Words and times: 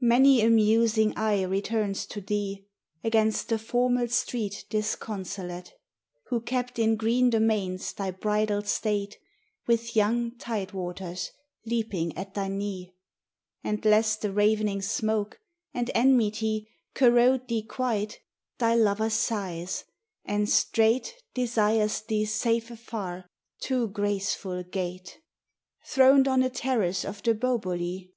Many 0.00 0.40
a 0.40 0.48
musing 0.48 1.14
eye 1.18 1.42
returns 1.42 2.06
to 2.06 2.22
thee, 2.22 2.66
Against 3.04 3.50
the 3.50 3.58
formal 3.58 4.08
street 4.08 4.64
disconsolate, 4.70 5.74
Who 6.28 6.40
kept 6.40 6.78
in 6.78 6.96
green 6.96 7.28
domains 7.28 7.92
thy 7.92 8.10
bridal 8.12 8.62
state, 8.62 9.18
With 9.66 9.94
young 9.94 10.30
tide 10.38 10.72
waters 10.72 11.30
leaping 11.66 12.16
at 12.16 12.32
thy 12.32 12.48
knee; 12.48 12.94
And 13.62 13.84
lest 13.84 14.22
the 14.22 14.32
ravening 14.32 14.80
smoke, 14.80 15.40
and 15.74 15.90
enmity 15.94 16.70
Corrode 16.94 17.46
thee 17.46 17.60
quite, 17.62 18.20
thy 18.56 18.74
lover 18.74 19.10
sighs, 19.10 19.84
and 20.24 20.48
straight 20.48 21.22
Desires 21.34 22.00
thee 22.00 22.24
safe 22.24 22.70
afar, 22.70 23.26
too 23.60 23.88
graceful 23.88 24.62
gate! 24.62 25.18
Throned 25.86 26.26
on 26.26 26.42
a 26.42 26.48
terrace 26.48 27.04
of 27.04 27.22
the 27.22 27.34
Boboli. 27.34 28.14